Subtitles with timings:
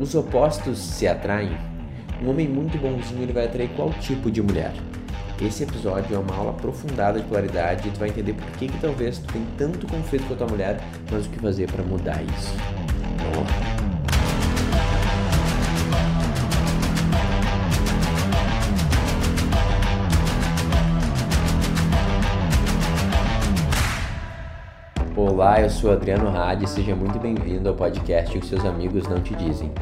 [0.00, 1.56] Os opostos se atraem?
[2.22, 4.72] Um homem muito bonzinho ele vai atrair qual tipo de mulher?
[5.40, 8.78] Esse episódio é uma aula aprofundada de polaridade e tu vai entender por que, que
[8.78, 10.80] talvez tu tem tanto conflito com a tua mulher,
[11.10, 12.54] mas o que fazer para mudar isso.
[13.34, 13.67] Vamos
[25.48, 29.34] Olá, eu sou Adriano Hadi seja muito bem-vindo ao podcast que seus amigos não te
[29.34, 29.72] dizem.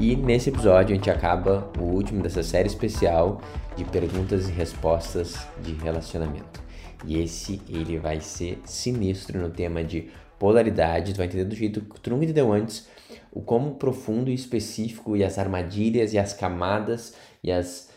[0.00, 3.40] E nesse episódio a gente acaba o último dessa série especial
[3.76, 6.60] de perguntas e respostas de relacionamento.
[7.04, 10.10] E esse ele vai ser sinistro no tema de
[10.40, 12.88] polaridade, tu vai entender do jeito que tu nunca entendeu antes,
[13.30, 17.88] o como profundo e específico e as armadilhas e as camadas e as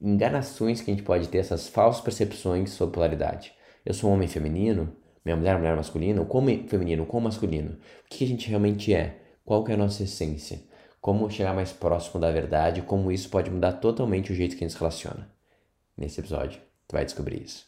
[0.00, 3.52] enganações que a gente pode ter, essas falsas percepções sobre polaridade.
[3.84, 4.90] Eu sou um homem feminino,
[5.28, 7.72] minha mulher, mulher masculina, ou como feminino, como masculino.
[7.72, 9.20] O que a gente realmente é?
[9.44, 10.60] Qual que é a nossa essência?
[11.00, 12.82] Como chegar mais próximo da verdade?
[12.82, 15.30] Como isso pode mudar totalmente o jeito que a gente se relaciona?
[15.96, 17.66] Nesse episódio, tu vai descobrir isso.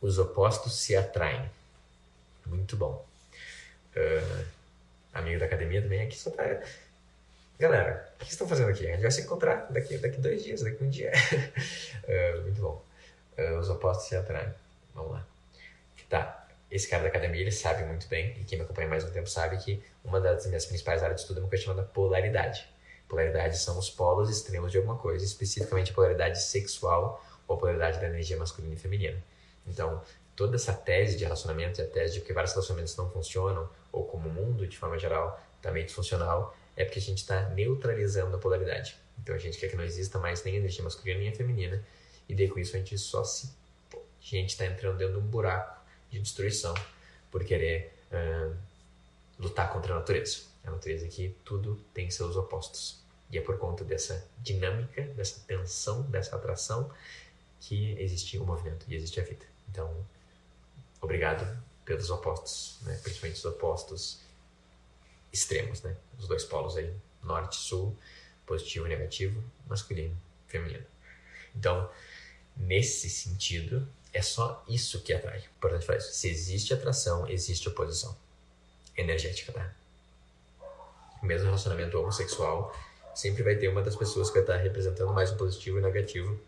[0.00, 1.50] Os opostos se atraem.
[2.46, 3.04] Muito bom.
[3.96, 4.44] Uh,
[5.12, 6.42] amigo da academia também aqui só tá...
[7.58, 8.86] Galera, o que estão fazendo aqui?
[8.86, 11.12] A gente vai se encontrar daqui, daqui dois dias, daqui um dia.
[11.12, 12.84] uh, muito bom.
[13.38, 14.52] Uh, os opostos se atraem.
[14.94, 15.26] Vamos lá.
[16.14, 19.10] Tá, esse cara da academia, ele sabe muito bem, e quem me acompanha mais um
[19.10, 22.68] tempo sabe que uma das minhas principais áreas de estudo é uma coisa chamada polaridade.
[23.08, 27.98] Polaridade são os polos extremos de alguma coisa, especificamente a polaridade sexual ou a polaridade
[27.98, 29.20] da energia masculina e feminina.
[29.66, 30.00] Então,
[30.36, 34.04] toda essa tese de relacionamento e a tese de que vários relacionamentos não funcionam, ou
[34.04, 38.36] como o mundo, de forma geral, está meio disfuncional, é porque a gente está neutralizando
[38.36, 38.96] a polaridade.
[39.20, 41.84] Então, a gente quer que não exista mais nem energia masculina nem a feminina,
[42.28, 43.50] e daí com isso a gente só se...
[43.92, 45.83] A gente está entrando dentro de um buraco
[46.14, 46.74] de destruição
[47.30, 48.56] por querer uh,
[49.38, 50.42] lutar contra a natureza.
[50.64, 53.02] A natureza aqui tudo tem seus opostos.
[53.30, 56.90] E é por conta dessa dinâmica, dessa tensão, dessa atração
[57.60, 59.44] que existe o movimento e existe a vida.
[59.68, 59.94] Então,
[61.00, 61.46] obrigado
[61.84, 62.98] pelos opostos, né?
[63.02, 64.20] principalmente os opostos
[65.32, 65.96] extremos, né?
[66.18, 67.96] os dois polos aí, norte, sul,
[68.46, 70.84] positivo e negativo, masculino, feminino.
[71.56, 71.90] Então,
[72.56, 75.42] nesse sentido, é só isso que atrai.
[75.58, 76.12] Importante falar isso.
[76.12, 78.16] Se existe atração, existe oposição
[78.96, 79.72] energética, tá?
[81.20, 82.72] Mesmo relacionamento homossexual,
[83.12, 85.82] sempre vai ter uma das pessoas que vai estar representando mais o positivo e o
[85.82, 86.38] negativo.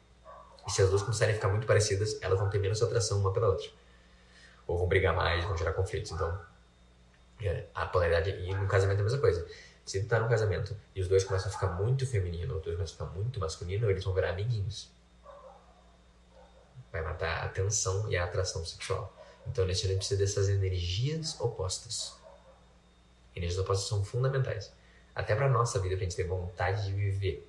[0.65, 3.33] E se as duas começarem a ficar muito parecidas, elas vão ter menos atração uma
[3.33, 3.69] pela outra.
[4.69, 6.13] Ou vão brigar mais, vão gerar conflitos.
[6.13, 6.39] Então,
[7.43, 8.31] é, a polaridade.
[8.31, 9.45] E no casamento é a mesma coisa.
[9.85, 12.65] Se tu tá num casamento e os dois começam a ficar muito feminino, ou os
[12.65, 14.95] dois começam a ficar muito masculino, eles vão virar amiguinhos
[16.93, 19.13] vai matar a tensão e a atração sexual.
[19.47, 22.15] Então, a gente precisa dessas energias opostas.
[23.35, 24.73] Energias opostas são fundamentais.
[25.15, 27.49] Até para nossa vida, para a gente ter vontade de viver.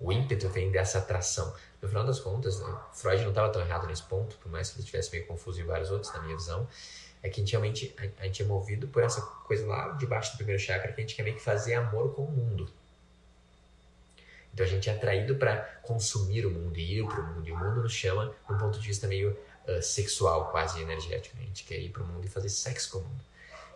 [0.00, 1.54] O ímpeto vem dessa atração.
[1.80, 4.76] No final das contas, né, Freud não estava tão errado nesse ponto, por mais que
[4.76, 6.68] ele estivesse meio confuso em vários outros, na minha visão,
[7.22, 10.32] é que a gente realmente a, a gente é movido por essa coisa lá debaixo
[10.32, 12.70] do primeiro chakra, que a gente quer meio que fazer amor com o mundo.
[14.54, 17.48] Então a gente é atraído para consumir o mundo e ir para o mundo.
[17.48, 21.36] E o mundo nos chama de um ponto de vista meio uh, sexual, quase energético.
[21.36, 21.42] Né?
[21.42, 23.24] A gente quer ir para o mundo e fazer sexo com o mundo.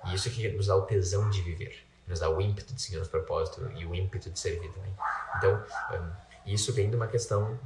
[0.07, 2.81] E isso é que nos dá o tesão de viver, nos dá o ímpeto de
[2.81, 4.95] seguir nosso propósito e o ímpeto de servir também.
[5.37, 6.11] Então, um,
[6.47, 7.59] isso vem de uma questão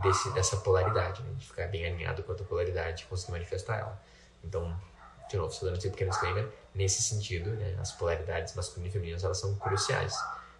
[0.00, 1.30] desse, dessa polaridade, né?
[1.36, 4.00] de ficar bem alinhado com a tua polaridade e conseguir manifestar ela.
[4.44, 4.80] Então,
[5.28, 9.24] de novo, só dando esse pequeno disclaimer, nesse sentido, né, as polaridades masculinas e femininas
[9.24, 10.14] elas são cruciais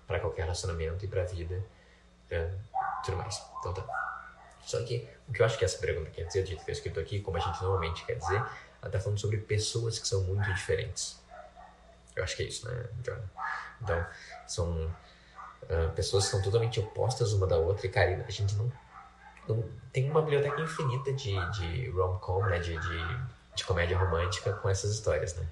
[0.08, 1.64] para qualquer relacionamento e para a vida
[2.30, 2.50] é,
[3.04, 3.42] tudo mais.
[3.58, 3.84] Então tá.
[4.62, 6.74] Só que o que eu acho que essa pergunta quer dizer, do jeito que é
[6.74, 8.44] escrito aqui, como a gente normalmente quer dizer,
[8.80, 11.18] ela tá falando sobre pessoas que são muito diferentes.
[12.14, 13.18] Eu acho que é isso, né, John?
[13.80, 14.06] Então,
[14.46, 14.86] são
[15.62, 18.70] uh, pessoas que são totalmente opostas uma da outra e, cara, a gente não,
[19.48, 22.98] não tem uma biblioteca infinita de, de rom-com, né, de, de,
[23.54, 25.46] de, comédia romântica com essas histórias, né?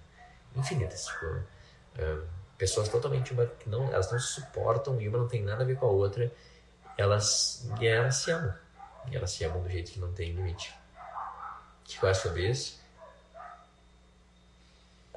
[0.55, 1.27] Infinitas, tipo...
[1.27, 5.63] Uh, pessoas totalmente uma, que não elas não se suportam e uma não tem nada
[5.63, 6.31] a ver com a outra
[6.99, 8.55] elas, e elas se amam.
[9.11, 10.75] E elas se amam do jeito que não tem limite.
[11.81, 12.79] O que eu sobre isso?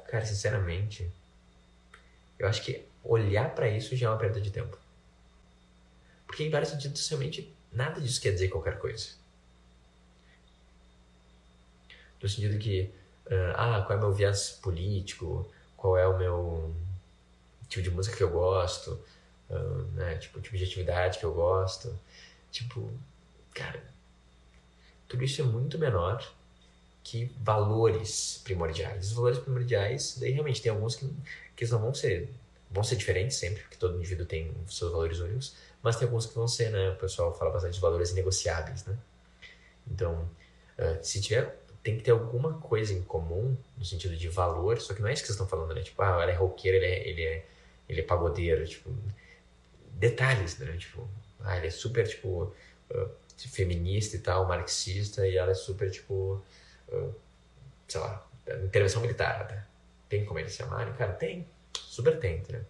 [0.06, 1.10] Cara, sinceramente,
[2.38, 4.78] eu acho que olhar para isso já é uma perda de tempo.
[6.26, 9.10] Porque em vários sentidos, realmente, nada disso quer dizer qualquer coisa.
[12.22, 12.94] No sentido que,
[13.26, 16.74] uh, ah, qual é o meu viés político, qual é o meu
[17.68, 19.02] tipo de música que eu gosto,
[19.92, 20.16] né?
[20.16, 21.98] Tipo, tipo de atividade que eu gosto.
[22.50, 22.90] Tipo,
[23.54, 23.82] cara,
[25.08, 26.26] tudo isso é muito menor
[27.02, 29.08] que valores primordiais.
[29.08, 31.10] Os valores primordiais, daí realmente tem alguns que,
[31.56, 32.28] que não vão ser
[32.72, 36.34] vão ser diferentes sempre, porque todo indivíduo tem seus valores únicos, mas tem alguns que
[36.34, 36.90] vão ser, né?
[36.90, 38.96] O pessoal fala bastante de valores inegociáveis, né?
[39.86, 40.28] Então,
[40.78, 44.94] uh, se tiver, tem que ter alguma coisa em comum no sentido de valor, só
[44.94, 45.82] que não é isso que vocês estão falando, né?
[45.82, 47.46] Tipo, ah, ela é roqueira, ele é, ele é,
[47.88, 48.90] ele é pagodeiro, tipo,
[49.94, 50.76] detalhes, né?
[50.76, 51.08] Tipo,
[51.40, 52.52] ah, ele é super, tipo,
[52.90, 56.42] uh, feminista e tal, marxista, e ela é super, tipo,
[56.88, 57.14] uh,
[57.88, 58.26] sei lá,
[58.64, 59.64] intervenção militar, né?
[60.08, 60.92] Tem como eles se amarem?
[60.94, 61.46] Cara, tem.
[61.74, 62.64] Super tem, entendeu?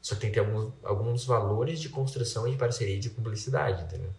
[0.00, 3.82] Só tem que ter alguns, alguns valores de construção e de parceria e de cumplicidade,
[3.82, 4.10] entendeu?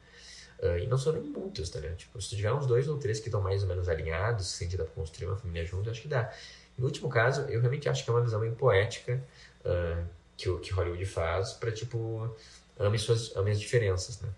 [0.59, 1.97] Uh, e não são nem muitos, tá ligado?
[1.97, 4.57] Tipo, se tu tiver uns dois ou três que estão mais ou menos alinhados, se
[4.57, 6.33] sente dá pra construir uma família junto, acho que dá.
[6.77, 9.21] No último caso, eu realmente acho que é uma visão bem poética
[9.65, 10.07] uh,
[10.37, 12.29] que, que Hollywood faz pra, tipo,
[12.77, 14.29] ame, suas, ame as diferenças, né?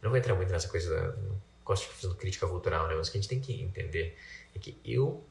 [0.00, 2.94] Eu não vou entrar muito nessa coisa, não gosto de fazer crítica cultural, né?
[2.94, 4.16] Mas o que a gente tem que entender
[4.54, 5.22] é que eu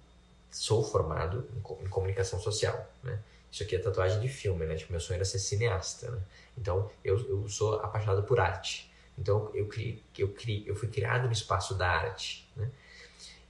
[0.52, 3.20] sou formado em, em comunicação social, né?
[3.52, 4.76] Isso aqui é tatuagem de filme, né?
[4.76, 6.22] Tipo, meu sonho era ser cineasta, né?
[6.58, 8.90] Então, eu, eu sou apaixonado por arte.
[9.20, 12.48] Então eu, criei, eu, criei, eu fui criado no espaço da arte.
[12.56, 12.70] Né?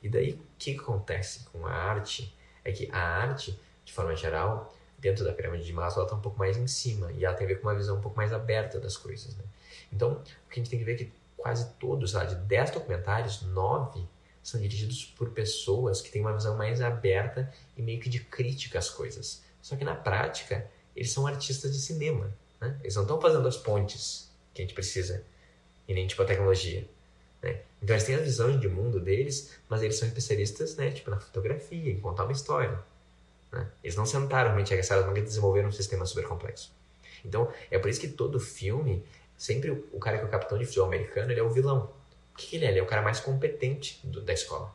[0.01, 2.33] E daí o que acontece com a arte
[2.65, 6.21] é que a arte, de forma geral, dentro da pirâmide de Maslow, ela está um
[6.21, 8.33] pouco mais em cima e ela tem a ver com uma visão um pouco mais
[8.33, 9.35] aberta das coisas.
[9.35, 9.43] Né?
[9.91, 12.71] Então o que a gente tem que ver é que quase todos, lá, de 10
[12.71, 14.05] documentários, 9
[14.43, 18.79] são dirigidos por pessoas que têm uma visão mais aberta e meio que de crítica
[18.79, 19.41] às coisas.
[19.61, 22.33] Só que na prática, eles são artistas de cinema.
[22.59, 22.77] Né?
[22.81, 25.23] Eles não estão fazendo as pontes que a gente precisa
[25.87, 26.87] e nem tipo a tecnologia.
[27.41, 27.61] Né?
[27.81, 31.19] Então eles têm a visão de mundo deles, mas eles são especialistas né, tipo, na
[31.19, 32.79] fotografia, em contar uma história.
[33.51, 33.67] Né?
[33.83, 36.71] Eles não sentaram realmente agaçados, não desenvolveram um sistema super complexo.
[37.23, 39.03] Então é por isso que todo filme,
[39.37, 41.91] sempre o cara que é o capitão de futebol americano, ele é o vilão.
[42.33, 42.69] O que, que ele é?
[42.69, 44.73] Ele é o cara mais competente do, da escola.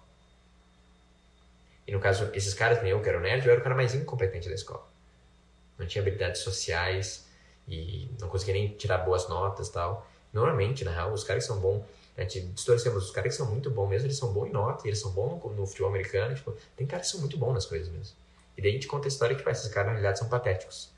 [1.86, 3.94] E no caso, esses caras, eu que era o nerd, eu era o cara mais
[3.94, 4.86] incompetente da escola.
[5.78, 7.26] Não tinha habilidades sociais
[7.68, 10.06] e não conseguia nem tirar boas notas e tal.
[10.32, 11.84] Normalmente, na real, os caras que são bons,
[12.16, 14.86] a gente distorcemos, os caras que são muito bons mesmo, eles são bons em nota,
[14.86, 17.66] eles são bons no, no, futebol americano, tipo, tem caras que são muito bons nas
[17.66, 18.16] coisas mesmo.
[18.56, 20.92] E daí a gente conta a história que esses caras na realidade são patéticos.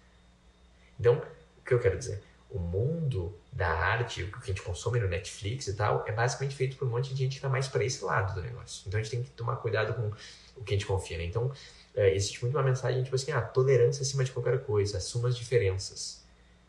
[0.98, 1.22] Então,
[1.58, 2.22] o que eu quero dizer?
[2.50, 6.54] O mundo da arte, o que a gente consome no Netflix e tal, é basicamente
[6.54, 8.84] feito por um monte de gente que está mais para esse lado do negócio.
[8.86, 10.12] Então a gente tem que tomar cuidado com
[10.60, 11.24] o que a gente confia, né?
[11.24, 11.52] Então,
[11.94, 15.36] é, existe muito uma mensagem tipo assim, ah, tolerância acima de qualquer coisa, assuma as
[15.36, 16.24] diferenças.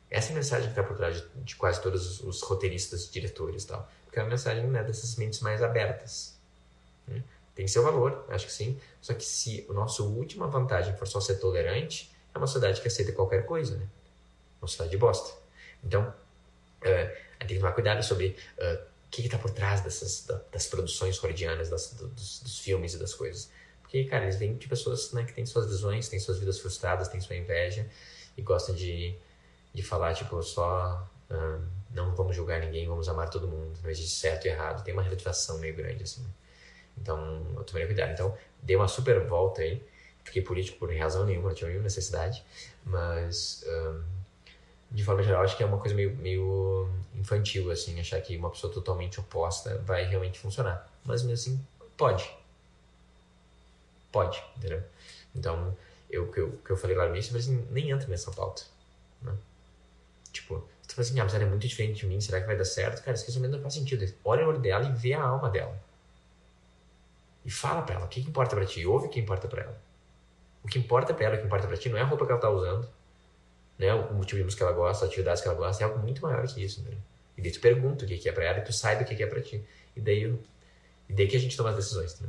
[0.09, 3.63] Essa é a mensagem que está por trás de, de, quase todos os roteiristas, diretores
[3.63, 3.91] e tal.
[4.05, 6.39] Porque é a mensagem né, dessas mentes mais abertas.
[7.05, 7.21] Né?
[7.57, 8.79] Tem seu valor, acho que sim.
[9.01, 12.87] Só que se a nossa última vantagem for só ser tolerante, é uma sociedade que
[12.87, 13.87] aceita qualquer coisa, né?
[14.61, 15.35] Uma sociedade de bosta.
[15.83, 20.39] Então, uh, tem que tomar cuidado sobre uh, o que está por trás dessas, da,
[20.51, 23.49] das produções freudianas, das, dos, dos, filmes e das coisas.
[23.81, 27.07] Porque, cara, eles vêm de pessoas né, que têm suas visões, têm suas vidas frustradas,
[27.07, 27.89] têm sua inveja
[28.37, 29.17] e gostam de
[29.73, 31.61] de falar, tipo, só uh,
[31.91, 35.03] não vamos julgar ninguém, vamos amar todo mundo, não existe certo e errado, tem uma
[35.03, 36.25] relativação meio grande, assim.
[37.01, 38.11] Então, eu tomei cuidado.
[38.11, 39.81] Então, dei uma super volta aí,
[40.23, 42.43] fiquei político por razão nenhuma, não tinha nenhuma necessidade,
[42.85, 44.03] mas, uh,
[44.91, 48.49] de forma geral, acho que é uma coisa meio, meio infantil, assim, achar que uma
[48.49, 50.89] pessoa totalmente oposta vai realmente funcionar.
[51.03, 52.29] Mas, mesmo assim, pode.
[54.11, 54.83] Pode, entendeu?
[55.35, 55.75] Então,
[56.09, 58.63] eu, que eu, que eu falei lá no início, mas assim, nem entra nessa pauta,
[59.21, 59.33] né?
[60.31, 62.55] Tipo, você fala assim, ah, mas ela é muito diferente de mim, será que vai
[62.55, 63.03] dar certo?
[63.03, 64.05] Cara, esse casamento não faz sentido.
[64.23, 65.77] Olha o olho dela e vê a alma dela.
[67.47, 69.81] E fala pra ela o que, importa pra ti, ouve o que importa pra ela.
[70.61, 72.31] O que importa pra ela, o que importa pra ti, não é a roupa que
[72.33, 72.85] ela tá usando,
[73.79, 73.93] né?
[73.93, 76.21] o motivo de música que ela gosta, as atividades que ela gosta, é algo muito
[76.21, 76.91] maior que isso, né?
[77.37, 79.15] E daí tu pergunta o que, que é pra ela e tu sabe o que,
[79.15, 79.63] que é pra ti.
[79.95, 80.23] E daí,
[81.07, 82.27] e daí que a gente toma as decisões, né?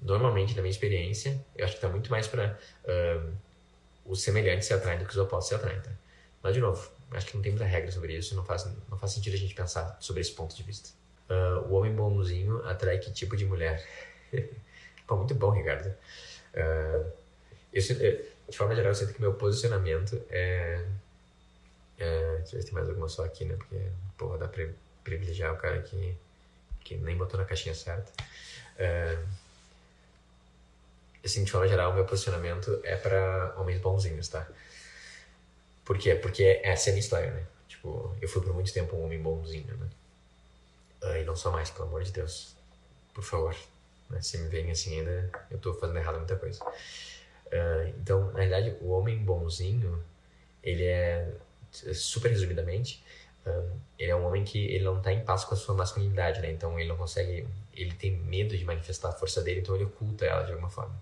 [0.00, 3.32] Normalmente, na minha experiência, eu acho que tá muito mais pra uh,
[4.04, 5.90] os semelhantes se atraem do que os opostos se atraem, tá?
[6.40, 9.10] Mas, de novo, acho que não tem muita regra sobre isso, não faz, não faz
[9.10, 10.90] sentido a gente pensar sobre esse ponto de vista.
[11.28, 13.84] Uh, o homem bonzinho atrai que tipo de mulher?
[15.06, 15.94] Pô, muito bom, Ricardo.
[16.54, 17.12] Uh,
[17.72, 20.84] de forma geral, eu sinto que meu posicionamento é.
[21.98, 23.56] é deixa eu ver se tem mais alguma só aqui, né?
[23.56, 23.76] Porque,
[24.16, 24.66] porra, dá pra
[25.02, 26.16] privilegiar o cara que,
[26.80, 28.12] que nem botou na caixinha certa.
[28.76, 29.26] Uh,
[31.24, 34.46] assim, de forma geral, meu posicionamento é para homens bonzinhos, tá?
[35.84, 36.14] Por quê?
[36.14, 37.46] Porque essa é a minha história, né?
[37.68, 39.88] Tipo, eu fui por muito tempo um homem bonzinho, né?
[41.02, 42.56] Ah, e não sou mais, pelo amor de Deus.
[43.12, 43.56] Por favor.
[44.10, 44.20] Né?
[44.20, 46.64] Se me vem assim ainda, eu tô fazendo errado muita coisa.
[46.64, 50.02] Uh, então, na realidade, o homem bonzinho,
[50.62, 51.30] ele é,
[51.92, 53.04] super resumidamente,
[53.46, 56.40] uh, ele é um homem que ele não tá em paz com a sua masculinidade,
[56.40, 56.50] né?
[56.50, 60.24] Então, ele não consegue, ele tem medo de manifestar a força dele, então ele oculta
[60.24, 60.94] ela de alguma forma.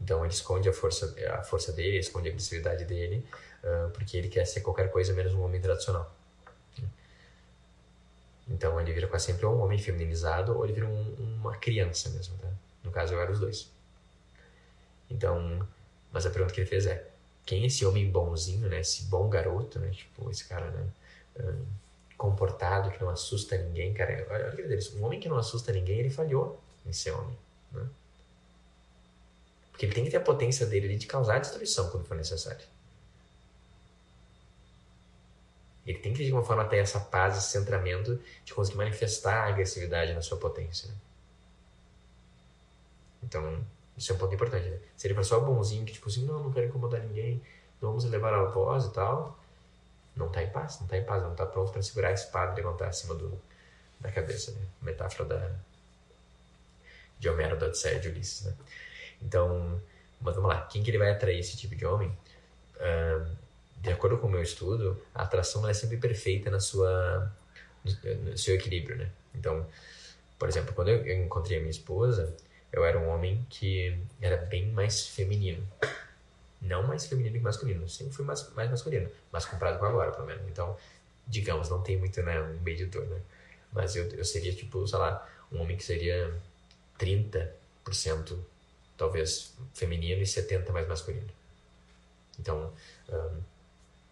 [0.00, 3.26] Então ele esconde a força, a força dele, esconde a agressividade dele,
[3.64, 6.14] uh, porque ele quer ser qualquer coisa menos um homem tradicional.
[8.50, 12.36] Então ele vira quase sempre um homem feminilizado ou ele vira um, uma criança mesmo,
[12.38, 12.48] tá?
[12.82, 13.70] No caso eu era os dois.
[15.10, 15.66] Então,
[16.12, 17.06] mas a pergunta que ele fez é:
[17.44, 18.80] quem é esse homem bonzinho, né?
[18.80, 19.90] Esse bom garoto, né?
[19.90, 20.86] Tipo, esse cara, né?
[22.16, 24.26] Comportado, que não assusta ninguém, cara.
[24.30, 27.36] Olha, olha dele, um homem que não assusta ninguém, ele falhou em ser homem,
[27.72, 27.86] né?
[29.70, 32.66] Porque ele tem que ter a potência dele de causar destruição quando for necessário.
[35.88, 39.48] Ele tem que, de alguma forma, ter essa paz, esse centramento de conseguir manifestar a
[39.48, 40.86] agressividade na sua potência.
[40.86, 40.94] Né?
[43.22, 43.64] Então,
[43.96, 44.68] isso é um ponto importante.
[44.68, 44.78] Né?
[44.94, 47.40] Se ele for só bonzinho, que tipo assim, não, não quero incomodar ninguém,
[47.80, 49.38] não vamos elevar a voz e tal,
[50.14, 52.52] não está em paz, não está em paz, não está pronto para segurar a espada
[52.52, 53.40] e levantar acima do,
[53.98, 54.50] da cabeça.
[54.52, 54.66] Né?
[54.82, 55.50] Metáfora da,
[57.18, 58.44] de Homero da Odisseia de Ulisses.
[58.44, 58.52] Né?
[59.22, 59.80] Então,
[60.20, 62.14] mas vamos lá, quem que ele vai atrair esse tipo de homem?
[62.76, 63.37] Uh,
[63.80, 67.32] de acordo com o meu estudo, a atração é sempre perfeita na sua,
[67.84, 69.10] no, seu equilíbrio, né?
[69.34, 69.66] Então,
[70.38, 72.34] por exemplo, quando eu encontrei a minha esposa,
[72.72, 75.66] eu era um homem que era bem mais feminino.
[76.60, 80.26] Não mais feminino que masculino, sempre fui mais, mais masculino, mas comparado com agora, pelo
[80.26, 80.42] menos.
[80.48, 80.76] Então,
[81.26, 83.20] digamos, não tem muito, né, um medidor, né?
[83.72, 86.34] Mas eu, eu seria, tipo, sei lá, um homem que seria
[86.98, 88.36] 30%
[88.96, 91.28] talvez feminino e 70% mais masculino.
[92.38, 92.72] Então,
[93.08, 93.40] um,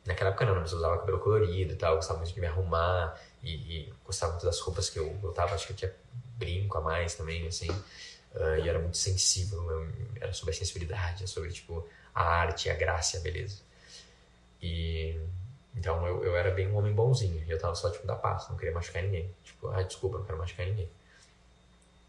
[0.06, 3.20] Naquela época não, mas eu usava cabelo colorido e tal, gostava muito de me arrumar
[3.42, 5.92] e, e gostava muito das roupas que eu botava, acho que eu tinha
[6.36, 9.88] brinco a mais também, assim, uh, e era muito sensível, eu,
[10.20, 13.58] era sobre a sensibilidade, sobre, tipo, a arte, a graça a beleza.
[14.62, 15.18] E,
[15.75, 18.56] então eu, eu era bem um homem bonzinho, eu tava só, tipo, da paz, não
[18.56, 20.88] queria machucar ninguém, tipo, ah, desculpa, não quero machucar ninguém.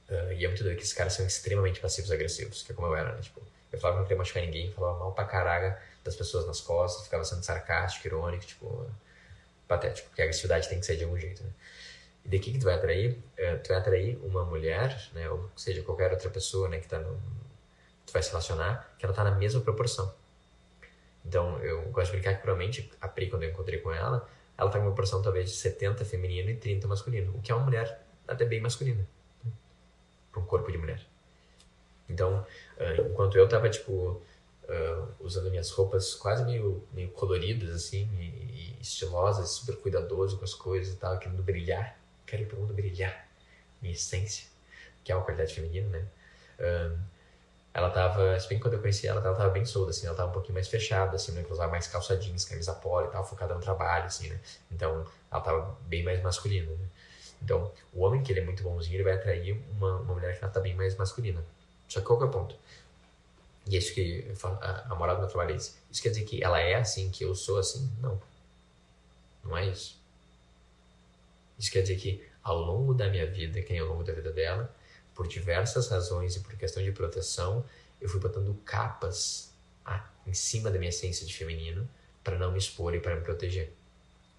[0.10, 2.88] Uh, e é muito doido que esses caras são extremamente passivos agressivos, que é como
[2.88, 3.42] eu era, né, tipo,
[3.78, 7.06] eu falava que não queria machucar ninguém, falava mal pra caraca das pessoas nas costas,
[7.06, 8.90] ficava sendo sarcástico, irônico, tipo,
[9.68, 11.50] patético, porque a agressividade tem que ser de algum jeito, né?
[12.26, 13.12] E de que tu vai atrair?
[13.38, 17.00] Uh, tu vai atrair uma mulher, né, ou seja, qualquer outra pessoa, né, que tá
[17.00, 17.16] no...
[18.06, 20.14] tu vai se relacionar, que ela tá na mesma proporção.
[21.26, 24.70] Então, eu gosto de brincar que provavelmente a Pri, quando eu encontrei com ela, ela
[24.70, 27.66] tá em uma proporção talvez de 70 feminino e 30 masculino, o que é uma
[27.66, 29.06] mulher até bem masculina,
[29.44, 29.52] né?
[30.32, 31.06] para um corpo de mulher.
[32.10, 32.46] Então,
[32.78, 38.24] uh, enquanto eu tava, tipo, uh, usando minhas roupas quase meio, meio coloridas, assim, e,
[38.24, 41.98] e, estilosas, super cuidadoso com as coisas e tal, querendo brilhar.
[42.26, 43.28] Quero ir pro mundo brilhar.
[43.82, 44.48] Minha essência,
[45.04, 46.06] que é uma qualidade feminina, né?
[46.60, 46.98] Uh,
[47.74, 50.16] ela tava, se bem que quando eu conheci ela, ela tava bem solta, assim, ela
[50.16, 51.46] tava um pouquinho mais fechada, assim, né?
[51.48, 54.40] Usava mais calça jeans, camisa polo e tal, focada no trabalho, assim, né?
[54.72, 56.88] Então, ela tava bem mais masculina, né?
[57.40, 60.44] Então, o homem que ele é muito bonzinho, ele vai atrair uma, uma mulher que
[60.44, 61.44] ela tá bem mais masculina.
[61.88, 62.56] Só que qual que é o ponto?
[63.68, 64.26] E é isso que
[64.62, 65.78] a, a moral do meu trabalho é isso.
[65.92, 67.90] Isso quer dizer que ela é assim, que eu sou assim?
[68.02, 68.22] Não.
[69.44, 69.98] Não é isso.
[71.60, 74.74] Isso quer dizer que ao longo da minha vida, quem ao longo da vida dela,
[75.16, 77.66] por diversas razões e por questão de proteção,
[78.00, 79.48] eu fui botando capas
[80.28, 81.90] em cima da minha essência de feminino
[82.24, 83.74] para não me expor e para me proteger.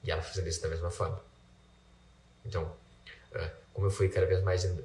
[0.05, 1.21] E ela fez isso da mesma forma.
[2.45, 2.65] Então,
[3.33, 4.81] uh, como eu fui cada vez mais uh,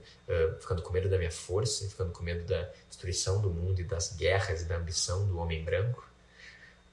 [0.60, 4.16] ficando com medo da minha força, ficando com medo da destruição do mundo e das
[4.16, 6.08] guerras e da ambição do homem branco,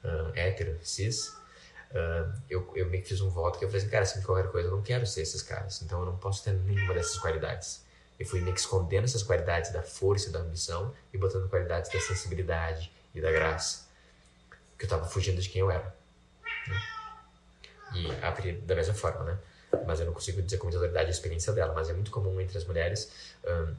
[0.03, 1.27] uh, hétero, cis,
[1.91, 4.25] uh, eu, eu meio que fiz um voto que eu falei assim, cara, se me
[4.25, 7.19] qualquer coisa, eu não quero ser esses caras, então eu não posso ter nenhuma dessas
[7.19, 7.85] qualidades.
[8.19, 11.91] Eu fui meio que escondendo essas qualidades da força e da ambição e botando qualidades
[11.91, 13.87] da sensibilidade e da graça,
[14.75, 15.95] que eu estava fugindo de quem eu era.
[16.67, 16.81] Né?
[17.93, 19.37] E da mesma forma, né?
[19.85, 22.39] Mas eu não consigo dizer com muita autoridade a experiência dela, mas é muito comum
[22.39, 23.11] entre as mulheres
[23.45, 23.75] um,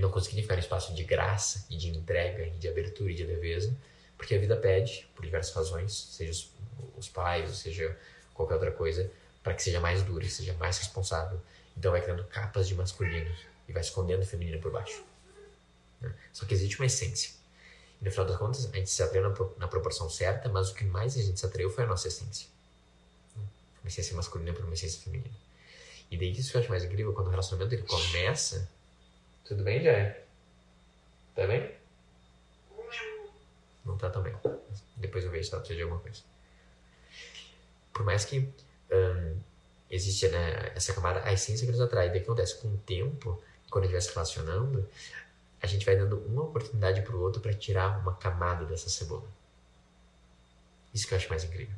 [0.00, 3.24] não conseguirem ficar em espaço de graça e de entrega e de abertura e de
[3.24, 3.74] leveza,
[4.16, 6.50] porque a vida pede, por diversas razões, seja os,
[6.96, 7.96] os pais, seja
[8.32, 9.10] qualquer outra coisa,
[9.42, 11.40] para que seja mais dura, seja mais responsável.
[11.76, 13.30] Então vai criando capas de masculino
[13.68, 15.02] e vai escondendo o feminino por baixo.
[16.00, 16.14] Né?
[16.32, 17.32] Só que existe uma essência.
[18.00, 20.74] E no final das contas, a gente se atraiu na, na proporção certa, mas o
[20.74, 22.51] que mais a gente se atraiu foi a nossa essência
[23.82, 25.34] uma essência masculina por uma essência feminina.
[26.10, 28.70] E daí isso que eu acho mais incrível, quando o relacionamento ele começa.
[29.44, 30.24] Tudo bem, Jé?
[31.34, 31.74] Tá bem?
[33.84, 34.34] Não tá tão bem.
[34.96, 36.22] Depois eu vejo se ela precisa de alguma coisa.
[37.92, 38.48] Por mais que
[38.90, 39.40] um,
[39.90, 42.08] existe né, essa camada, a essência que nos atrai.
[42.10, 42.58] Daí que acontece?
[42.58, 44.88] Com o tempo, quando a gente vai se relacionando,
[45.60, 49.28] a gente vai dando uma oportunidade pro outro para tirar uma camada dessa cebola.
[50.94, 51.74] Isso que eu acho mais incrível.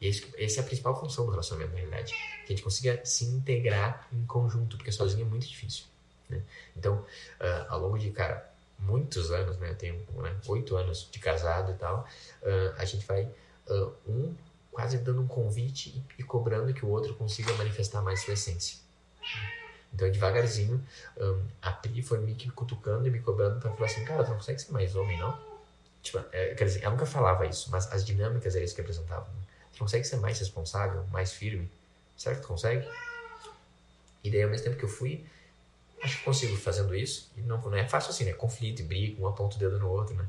[0.00, 2.12] E essa é a principal função do relacionamento, na realidade.
[2.46, 5.84] Que a gente consiga se integrar em conjunto, porque sozinho é muito difícil.
[6.28, 6.42] Né?
[6.76, 6.94] Então,
[7.40, 9.70] uh, ao longo de, cara, muitos anos, né?
[9.70, 12.06] Eu tenho né, oito anos de casado e tal.
[12.42, 13.24] Uh, a gente vai,
[13.68, 14.34] uh, um
[14.72, 18.78] quase dando um convite e, e, cobrando que o outro consiga manifestar mais sua essência.
[19.92, 20.82] Então, devagarzinho,
[21.18, 24.36] um, a Pri foi me cutucando e me cobrando para falar assim, cara, tu não
[24.36, 25.36] consegue ser mais homem, não?
[26.00, 29.28] Tipo, é, quer dizer, ela nunca falava isso, mas as dinâmicas eram isso que apresentavam.
[29.80, 31.70] Consegue ser mais responsável, mais firme?
[32.22, 32.86] Tu consegue?
[34.22, 35.24] E daí, ao mesmo tempo que eu fui,
[36.02, 37.32] acho que consigo fazendo isso.
[37.34, 38.34] E não, não é fácil assim, né?
[38.34, 40.28] Conflito e briga, um aponta o dedo no outro, né?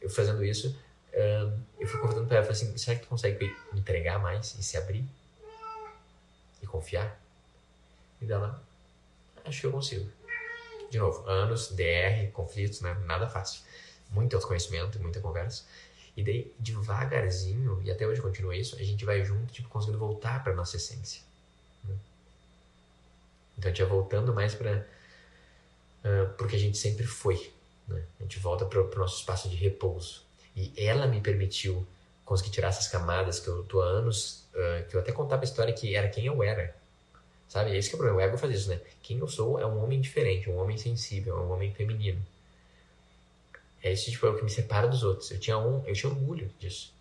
[0.00, 0.76] Eu fazendo isso,
[1.14, 4.62] um, eu fui convidando para ela, falei assim, será que tu consegue entregar mais e
[4.64, 5.04] se abrir?
[6.60, 7.16] E confiar?
[8.20, 8.60] E dela,
[9.44, 10.10] acho que eu consigo.
[10.90, 12.92] De novo, anos, DR, conflitos, né?
[13.06, 13.62] Nada fácil.
[14.10, 15.62] Muito autoconhecimento, muita conversa.
[16.20, 20.44] E daí, devagarzinho, e até hoje continua isso, a gente vai junto, tipo, conseguindo voltar
[20.44, 21.22] para nossa essência.
[21.82, 21.94] Né?
[23.56, 24.86] Então, a gente vai voltando mais para
[26.04, 27.50] uh, porque a gente sempre foi.
[27.88, 28.02] Né?
[28.18, 30.22] A gente volta para o nosso espaço de repouso.
[30.54, 31.86] E ela me permitiu
[32.22, 35.44] conseguir tirar essas camadas que eu tô há anos, uh, que eu até contava a
[35.44, 36.76] história que era quem eu era.
[37.48, 37.74] Sabe?
[37.74, 38.18] Esse que é o problema.
[38.18, 38.78] O ego faz isso, né?
[39.02, 42.20] Quem eu sou é um homem diferente, um homem sensível, um homem feminino.
[43.82, 45.30] É isso, tipo, é o que me separa dos outros.
[45.30, 46.92] Eu tinha, um, eu tinha orgulho disso.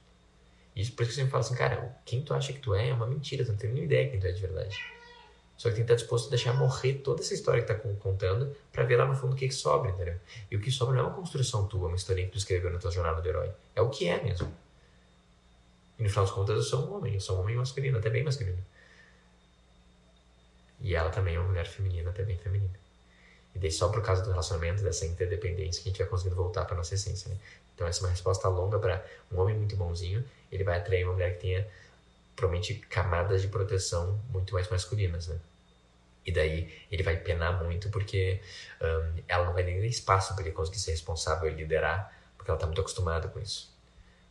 [0.76, 2.90] Isso, por isso que eu sempre falo assim, cara, quem tu acha que tu é
[2.90, 4.78] é uma mentira, tu não tem nenhuma ideia de quem tu é de verdade.
[5.58, 8.56] Só que tem que estar disposto a deixar morrer toda essa história que tá contando
[8.72, 10.16] para ver lá no fundo o que, que sobra, entendeu?
[10.50, 12.80] E o que sobra não é uma construção tua, uma historinha que tu escreveu na
[12.80, 13.52] tua jornada do herói.
[13.76, 14.50] É o que é mesmo.
[16.00, 18.10] E no final das contas eu sou um homem, eu sou um homem masculino, até
[18.10, 18.64] bem masculino.
[20.80, 22.80] E ela também é uma mulher feminina, até bem feminina.
[23.60, 26.64] E daí só por causa do relacionamento, dessa interdependência, que a gente vai conseguindo voltar
[26.64, 27.38] para nossa essência, né?
[27.76, 31.12] Então essa é uma resposta longa para um homem muito bonzinho, ele vai atrair uma
[31.12, 31.68] mulher que tenha
[32.38, 35.38] provavelmente camadas de proteção muito mais masculinas, né?
[36.26, 38.40] E daí ele vai penar muito porque
[38.82, 42.50] um, ela não vai nem ter espaço para ele conseguir ser responsável e liderar, porque
[42.50, 43.70] ela está muito acostumada com isso.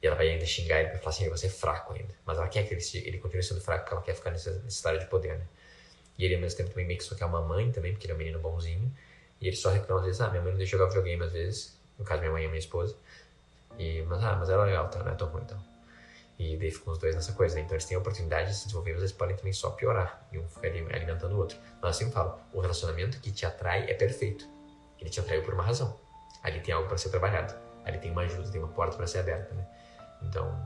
[0.02, 2.14] E ela vai ainda xingar ele para falar assim, você é fraco ainda.
[2.25, 4.96] Mas ela quer que ele, ele continue sendo fraco porque ela quer ficar nessa, nessa
[4.96, 5.44] de poder, né?
[6.16, 8.12] E ele ao mesmo tempo também meio que só quer uma mãe também, porque ele
[8.12, 8.90] é um menino bonzinho.
[9.40, 11.79] E ele só reclama às vezes, ah, minha mãe não deixa jogar videogame às vezes.
[11.98, 12.96] No caso, minha mãe é minha esposa.
[13.79, 15.03] E, mas, ah, mas ela é legal, tá?
[15.03, 15.59] Não é tão ruim, então.
[16.38, 17.62] E daí ficam os dois nessa coisa, né?
[17.62, 20.24] Então eles têm a oportunidade de se desenvolver, mas eles podem também só piorar.
[20.33, 21.59] E um fica alimentando o outro.
[21.83, 24.46] Mas assim eu falo, o relacionamento que te atrai é perfeito.
[25.01, 25.98] Ele te atraiu por uma razão.
[26.42, 27.55] Ali tem algo para ser trabalhado.
[27.85, 29.66] Ali tem uma ajuda, tem uma porta para ser aberta, né?
[30.22, 30.57] Então,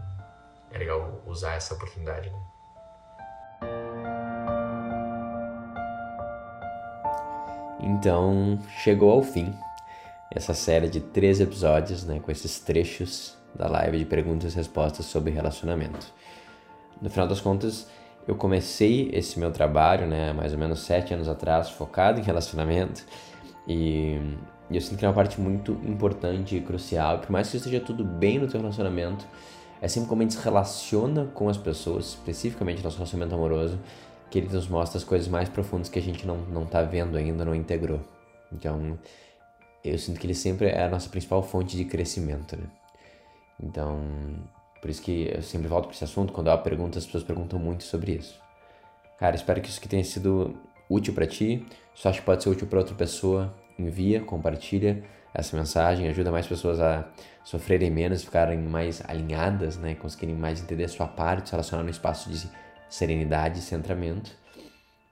[0.71, 2.52] é legal usar essa oportunidade, né?
[7.83, 9.53] Então, chegou ao fim
[10.31, 15.05] essa série de três episódios, né, com esses trechos da live de perguntas e respostas
[15.07, 16.07] sobre relacionamento.
[17.01, 17.89] No final das contas,
[18.27, 23.05] eu comecei esse meu trabalho, né, mais ou menos sete anos atrás, focado em relacionamento,
[23.67, 24.17] e
[24.71, 28.05] eu sinto que é uma parte muito importante e crucial, por mais que esteja tudo
[28.05, 29.27] bem no teu relacionamento,
[29.81, 33.79] é sempre como a gente se relaciona com as pessoas, especificamente nosso relacionamento amoroso,
[34.33, 37.19] que ele nos mostra as coisas mais profundas que a gente não, não tá vendo
[37.19, 38.01] ainda, não integrou.
[38.51, 38.99] Então,
[39.85, 42.65] eu sinto que ele sempre é a nossa principal fonte de crescimento, né?
[43.63, 44.01] Então,
[44.81, 47.59] por isso que eu sempre volto para esse assunto, quando há perguntas, as pessoas perguntam
[47.59, 48.41] muito sobre isso.
[49.19, 50.57] Cara, espero que isso que tenha sido
[50.89, 55.55] útil para ti, se acha que pode ser útil para outra pessoa, envia, compartilha essa
[55.55, 57.07] mensagem, ajuda mais pessoas a
[57.45, 61.91] sofrerem menos, ficarem mais alinhadas, né, conseguirem mais entender a sua parte, se relacionar no
[61.91, 62.49] espaço de
[62.93, 64.31] serenidade e centramento.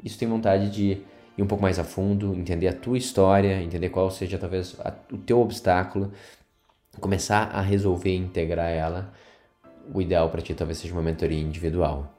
[0.04, 1.02] Isso tem vontade de
[1.36, 4.92] ir um pouco mais a fundo, entender a tua história, entender qual seja talvez a,
[5.10, 6.12] o teu obstáculo,
[7.00, 9.10] começar a resolver e integrar ela.
[9.94, 12.14] O ideal para ti talvez seja uma mentoria individual.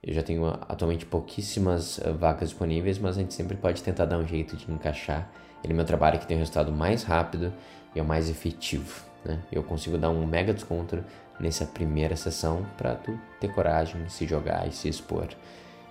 [0.00, 4.18] Eu já tenho atualmente pouquíssimas uh, vagas disponíveis, mas a gente sempre pode tentar dar
[4.18, 5.28] um jeito de encaixar.
[5.64, 7.52] Ele é meu trabalho que tem um resultado mais rápido
[7.96, 9.04] e é o mais efetivo.
[9.24, 9.40] Né?
[9.50, 11.02] Eu consigo dar um mega desconto
[11.40, 15.28] nessa primeira sessão para tu ter coragem, se jogar e se expor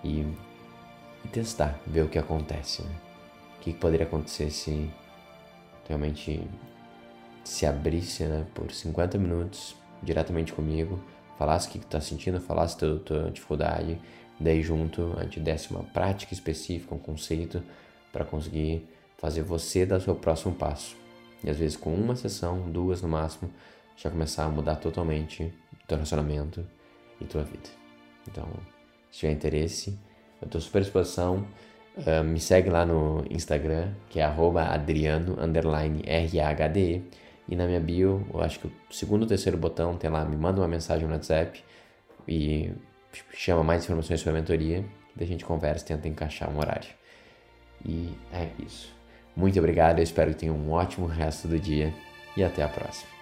[0.03, 0.25] e,
[1.23, 2.83] e testar, ver o que acontece.
[2.83, 2.95] Né?
[3.57, 4.89] O que, poderia acontecer se
[5.87, 6.47] realmente
[7.43, 10.99] se abrisse né, por 50 minutos diretamente comigo,
[11.37, 13.99] falasse o que, tu tá sentindo, falasse tua, tua dificuldade,
[14.39, 17.63] daí junto a gente desse uma prática específica, um conceito
[18.11, 21.02] para conseguir fazer você dar o seu próximo passo.
[21.43, 23.51] E às vezes com uma sessão, duas no máximo,
[23.95, 25.53] já começar a mudar totalmente
[25.87, 26.65] teu relacionamento
[27.19, 27.69] e tua vida.
[28.27, 28.47] Então,
[29.11, 29.99] se tiver interesse,
[30.41, 31.45] eu estou super à disposição.
[31.95, 35.33] Uh, me segue lá no Instagram, que é adriano_rhde.
[37.47, 40.37] E na minha bio, eu acho que o segundo ou terceiro botão tem lá, me
[40.37, 41.63] manda uma mensagem no WhatsApp
[42.27, 42.71] e
[43.33, 44.85] chama mais informações sobre a mentoria.
[45.15, 46.89] Daí a gente conversa, tenta encaixar um horário.
[47.85, 48.93] E é isso.
[49.35, 51.93] Muito obrigado, eu espero que tenham um ótimo resto do dia
[52.37, 53.12] e até a próxima.